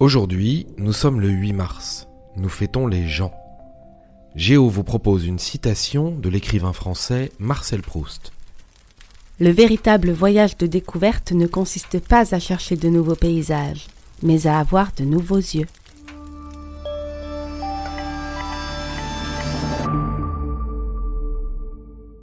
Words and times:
Aujourd'hui, 0.00 0.66
nous 0.78 0.94
sommes 0.94 1.20
le 1.20 1.28
8 1.28 1.52
mars. 1.52 2.08
Nous 2.34 2.48
fêtons 2.48 2.86
les 2.86 3.06
gens. 3.06 3.34
Géo 4.34 4.66
vous 4.70 4.82
propose 4.82 5.26
une 5.26 5.38
citation 5.38 6.10
de 6.12 6.30
l'écrivain 6.30 6.72
français 6.72 7.30
Marcel 7.38 7.82
Proust. 7.82 8.32
Le 9.40 9.50
véritable 9.50 10.10
voyage 10.10 10.56
de 10.56 10.66
découverte 10.66 11.32
ne 11.32 11.46
consiste 11.46 12.00
pas 12.00 12.34
à 12.34 12.38
chercher 12.38 12.76
de 12.76 12.88
nouveaux 12.88 13.14
paysages, 13.14 13.88
mais 14.22 14.46
à 14.46 14.58
avoir 14.58 14.90
de 14.96 15.04
nouveaux 15.04 15.36
yeux. 15.36 15.66